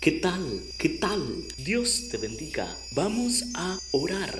¿Qué 0.00 0.12
tal? 0.12 0.62
¿Qué 0.78 0.88
tal? 0.88 1.20
Dios 1.58 2.08
te 2.10 2.16
bendiga. 2.16 2.74
Vamos 2.92 3.44
a 3.52 3.78
orar. 3.90 4.34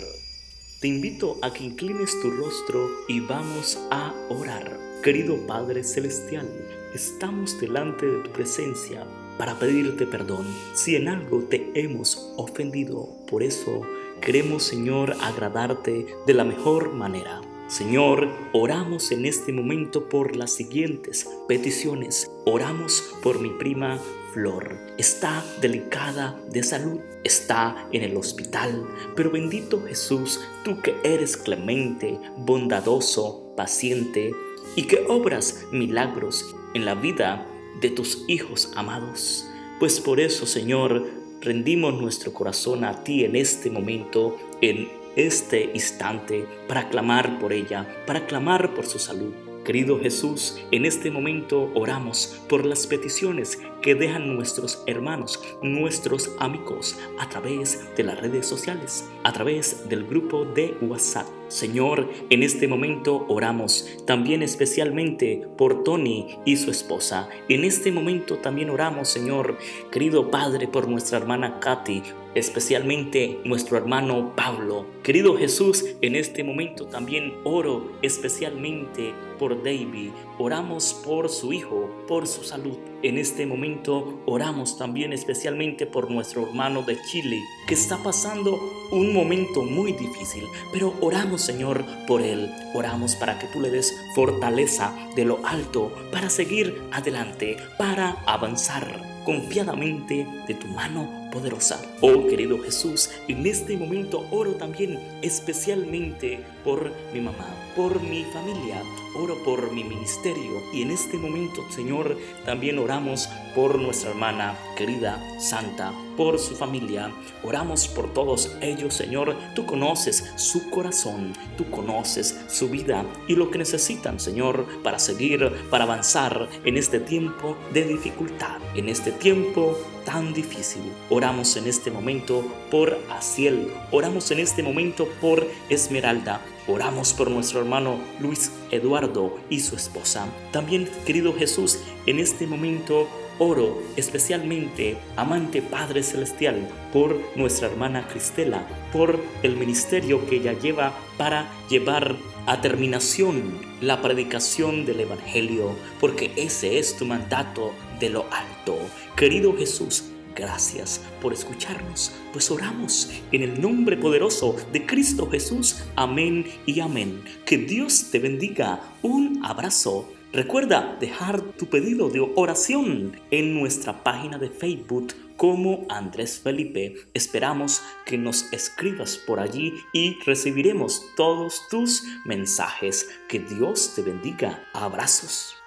Te 0.81 0.89
invito 0.89 1.37
a 1.43 1.53
que 1.53 1.65
inclines 1.65 2.19
tu 2.23 2.31
rostro 2.31 2.89
y 3.09 3.21
vamos 3.21 3.79
a 3.91 4.15
orar. 4.31 4.81
Querido 5.03 5.47
Padre 5.47 5.85
Celestial, 5.85 6.49
estamos 6.95 7.61
delante 7.61 8.07
de 8.07 8.23
tu 8.23 8.33
presencia 8.33 9.05
para 9.37 9.59
pedirte 9.59 10.07
perdón 10.07 10.47
si 10.73 10.97
en 10.97 11.09
algo 11.09 11.43
te 11.43 11.71
hemos 11.75 12.33
ofendido. 12.39 13.07
Por 13.29 13.43
eso 13.43 13.83
queremos, 14.23 14.63
Señor, 14.63 15.15
agradarte 15.21 16.07
de 16.27 16.33
la 16.33 16.45
mejor 16.45 16.95
manera. 16.95 17.43
Señor, 17.69 18.31
oramos 18.55 19.13
en 19.13 19.27
este 19.27 19.53
momento 19.53 20.09
por 20.09 20.37
las 20.37 20.53
siguientes 20.53 21.29
peticiones. 21.47 22.31
Oramos 22.47 23.13
por 23.23 23.41
mi 23.41 23.51
prima 23.51 24.01
Flor. 24.33 24.77
Está 24.99 25.45
delicada 25.61 26.41
de 26.51 26.63
salud, 26.63 27.01
está 27.25 27.89
en 27.93 28.03
el 28.03 28.17
hospital, 28.17 28.87
pero 29.17 29.31
bendito 29.31 29.83
Jesús, 29.87 30.41
tú 30.65 30.81
que 30.81 30.97
eres 31.05 31.37
clemente, 31.37 32.19
bondadoso, 32.37 33.53
paciente 33.57 34.33
y 34.77 34.85
que 34.85 35.05
obras 35.09 35.67
milagros 35.73 36.55
en 36.75 36.85
la 36.85 36.95
vida 36.95 37.47
de 37.81 37.91
tus 37.91 38.25
hijos 38.29 38.73
amados. 38.77 39.47
Pues 39.79 40.01
por 40.01 40.21
eso, 40.21 40.47
Señor, 40.47 41.07
rendimos 41.41 42.01
nuestro 42.01 42.33
corazón 42.33 42.85
a 42.85 43.03
ti 43.03 43.25
en 43.25 43.37
este 43.37 43.71
momento, 43.71 44.37
en 44.61 44.89
este 45.17 45.71
instante 45.75 46.47
para 46.69 46.89
clamar 46.89 47.39
por 47.39 47.53
ella, 47.53 47.87
para 48.07 48.27
clamar 48.27 48.75
por 48.75 48.87
su 48.87 48.99
salud. 48.99 49.50
Querido 49.65 50.01
Jesús, 50.01 50.59
en 50.71 50.87
este 50.87 51.11
momento 51.11 51.71
oramos 51.75 52.41
por 52.49 52.65
las 52.65 52.87
peticiones 52.87 53.61
que 53.83 53.95
dejan 53.95 54.35
nuestros 54.35 54.83
hermanos, 54.87 55.43
nuestros 55.63 56.31
amigos, 56.39 56.99
a 57.19 57.29
través 57.29 57.95
de 57.95 58.05
las 58.05 58.21
redes 58.21 58.47
sociales, 58.47 59.09
a 59.23 59.33
través 59.33 59.89
del 59.89 60.07
grupo 60.07 60.45
de 60.45 60.77
WhatsApp. 60.81 61.40
Señor, 61.51 62.09
en 62.31 62.45
este 62.45 62.69
momento 62.69 63.27
oramos 63.29 63.89
también 64.07 64.41
especialmente 64.41 65.49
por 65.59 65.83
Tony 65.83 66.39
y 66.45 66.57
su 66.57 66.71
esposa. 66.71 67.29
En 67.49 67.65
este 67.65 67.91
momento 67.91 68.37
también 68.37 68.71
oramos, 68.71 69.09
Señor, 69.09 69.59
querido 69.91 70.31
Padre, 70.31 70.69
por 70.69 70.87
nuestra 70.87 71.19
hermana 71.19 71.59
Katy, 71.59 72.05
especialmente 72.37 73.41
nuestro 73.45 73.77
hermano 73.77 74.33
Pablo. 74.37 74.87
Querido 75.03 75.37
Jesús, 75.37 75.85
en 76.01 76.15
este 76.15 76.45
momento 76.45 76.87
también 76.87 77.35
oro 77.43 77.91
especialmente 78.01 79.13
por 79.41 79.61
David. 79.65 80.11
Oramos 80.39 80.95
por 81.05 81.29
su 81.29 81.53
hijo, 81.53 81.91
por 82.07 82.29
su 82.29 82.45
salud. 82.45 82.90
En 83.03 83.17
este 83.17 83.47
momento 83.47 84.23
oramos 84.27 84.77
también 84.77 85.15
especialmente 85.15 85.87
por 85.87 86.11
nuestro 86.11 86.47
hermano 86.47 86.83
de 86.83 87.01
Chile, 87.01 87.43
que 87.67 87.73
está 87.73 87.97
pasando 88.03 88.61
un 88.91 89.15
momento 89.15 89.63
muy 89.63 89.93
difícil, 89.93 90.47
pero 90.71 90.93
oramos 91.01 91.41
Señor 91.41 91.85
por 92.07 92.21
él. 92.21 92.51
Oramos 92.75 93.17
para 93.17 93.39
que 93.39 93.47
tú 93.47 93.61
le 93.61 93.71
des 93.71 93.99
fortaleza 94.15 94.95
de 95.17 95.25
lo 95.25 95.41
alto 95.47 95.91
para 96.13 96.29
seguir 96.29 96.83
adelante, 96.93 97.57
para 97.79 98.23
avanzar 98.27 99.20
confiadamente 99.25 100.27
de 100.47 100.55
tu 100.55 100.67
mano 100.69 101.29
poderosa. 101.31 101.81
Oh. 102.01 102.27
Querido 102.31 102.59
Jesús, 102.63 103.11
en 103.29 103.45
este 103.47 103.77
momento 103.77 104.25
oro 104.31 104.53
también 104.53 105.01
especialmente 105.23 106.45
por 106.63 106.93
mi 107.13 107.21
mamá, 107.21 107.47
por 107.75 108.01
mi 108.01 108.25
familia, 108.33 108.83
oro 109.17 109.37
por 109.45 109.73
mi 109.73 109.83
ministerio. 109.83 110.63
Y 110.73 110.83
en 110.83 110.93
este 110.93 111.17
momento 111.17 111.65
Señor 111.71 112.17
también 112.45 112.79
oramos 112.79 113.29
por 113.55 113.79
nuestra 113.79 114.11
hermana 114.11 114.57
querida 114.77 115.21
Santa, 115.41 115.93
por 116.21 116.39
su 116.39 116.55
familia, 116.55 117.11
oramos 117.43 117.89
por 117.89 118.13
todos 118.13 118.55
ellos 118.61 118.93
Señor, 118.93 119.35
tú 119.55 119.65
conoces 119.65 120.23
su 120.37 120.69
corazón, 120.69 121.33
tú 121.57 121.71
conoces 121.71 122.39
su 122.47 122.69
vida 122.69 123.07
y 123.27 123.37
lo 123.37 123.51
que 123.51 123.57
necesitan 123.57 124.21
Señor 124.21 124.67
para 124.83 124.99
seguir, 124.99 125.51
para 125.71 125.85
avanzar 125.85 126.47
en 126.67 126.77
este 126.77 127.01
tiempo 127.01 127.57
de 127.73 127.87
dificultad, 127.87 128.59
en 128.75 128.91
este 128.91 129.13
tiempo 129.13 129.79
tan 130.05 130.35
difícil. 130.35 130.83
Oramos 131.09 131.57
en 131.57 131.67
este 131.67 131.91
momento 131.91 132.45
por 132.71 132.99
Asiel, 133.09 133.73
oramos 133.91 134.31
en 134.31 134.41
este 134.41 134.63
momento 134.63 135.09
por 135.23 135.47
Esmeralda, 135.71 136.43
oramos 136.69 137.15
por 137.15 137.31
nuestro 137.31 137.61
hermano 137.61 137.99
Luis 138.21 138.53
Eduardo 138.71 139.39
y 139.49 139.61
su 139.61 139.75
esposa. 139.75 140.27
También, 140.53 140.87
querido 141.07 141.33
Jesús, 141.33 141.79
en 142.05 142.19
este 142.19 142.47
momento 142.47 143.09
oro 143.41 143.83
especialmente, 143.97 144.99
amante 145.17 145.63
Padre 145.63 146.03
Celestial, 146.03 146.69
por 146.93 147.19
nuestra 147.35 147.69
hermana 147.69 148.07
Cristela, 148.07 148.69
por 148.93 149.19
el 149.43 149.57
ministerio 149.57 150.25
que 150.27 150.37
ella 150.37 150.53
lleva 150.53 150.95
para 151.17 151.51
llevar 151.69 152.17
a 152.47 152.61
terminación 152.61 153.59
la 153.81 154.03
predicación 154.03 154.85
del 154.85 155.01
Evangelio, 155.01 155.75
porque 155.99 156.31
ese 156.37 156.79
es 156.79 156.97
tu 156.97 157.07
mandato 157.07 157.73
de 157.99 158.11
lo 158.11 158.27
alto. 158.31 158.77
Querido 159.17 159.57
Jesús, 159.57 160.05
Gracias 160.37 161.01
por 161.21 161.33
escucharnos, 161.33 162.13
pues 162.33 162.51
oramos 162.53 163.11
en 163.33 163.43
el 163.43 163.61
nombre 163.61 163.97
poderoso 163.97 164.57
de 164.73 164.87
Cristo 164.87 165.29
Jesús. 165.29 165.83
Amén 165.97 166.47
y 166.67 166.79
amén. 166.81 167.23
Que 167.45 167.59
Dios 167.59 168.11
te 168.13 168.21
bendiga. 168.21 168.81
Un 169.03 169.45
abrazo. 169.45 170.09
Recuerda 170.33 170.97
dejar 171.01 171.41
tu 171.43 171.67
pedido 171.67 172.09
de 172.09 172.21
oración 172.21 173.21
en 173.33 173.59
nuestra 173.59 174.05
página 174.05 174.39
de 174.39 174.49
Facebook 174.49 175.09
como 175.37 175.87
Andrés 175.89 176.39
Felipe. 176.39 176.95
Esperamos 177.15 177.83
que 178.07 178.17
nos 178.17 178.53
escribas 178.53 179.17
por 179.17 179.41
allí 179.41 179.75
y 179.93 180.17
recibiremos 180.25 181.05
todos 181.17 181.67
tus 181.69 182.05
mensajes. 182.25 183.09
Que 183.29 183.41
Dios 183.41 183.93
te 183.97 184.03
bendiga. 184.03 184.63
Abrazos. 184.73 185.60